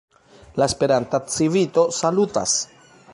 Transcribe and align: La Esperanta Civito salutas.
La 0.61 0.67
Esperanta 0.71 1.19
Civito 1.35 1.83
salutas. 2.01 2.57